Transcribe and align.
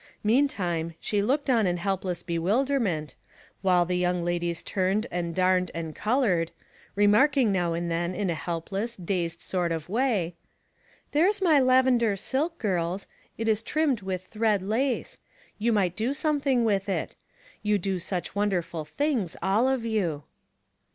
Meantime 0.23 0.95
she 0.99 1.21
looked 1.21 1.47
on 1.47 1.67
in 1.67 1.77
helpless 1.77 2.23
12 2.23 2.39
Household 2.41 2.43
Puzzles. 2.43 2.65
bewilderment, 2.73 3.15
while 3.61 3.85
the 3.85 3.95
young 3.97 4.23
ladies 4.23 4.63
turned 4.63 5.05
and 5.11 5.25
and 5.27 5.35
darned 5.35 5.69
and 5.75 5.95
colored, 5.95 6.49
remarking 6.95 7.51
now 7.51 7.73
and 7.73 7.91
then 7.91 8.15
in 8.15 8.27
a 8.31 8.33
helpless, 8.33 8.95
dazed 8.95 9.43
sort 9.43 9.71
of 9.71 9.89
way,— 9.89 10.33
"There's 11.11 11.39
my 11.39 11.59
lavender 11.59 12.15
silk, 12.15 12.57
girls; 12.57 13.05
it 13.37 13.47
is 13.47 13.61
trimmed 13.61 14.01
with 14.01 14.25
thread 14.25 14.63
lace. 14.63 15.19
You 15.59 15.71
might 15.71 15.95
do 15.95 16.15
something 16.15 16.65
with 16.65 16.89
it. 16.89 17.15
You 17.61 17.77
do 17.77 17.99
such 17.99 18.33
wonderful 18.33 18.85
things, 18.85 19.37
all 19.43 19.67
of 19.69 19.85
you." 19.85 20.23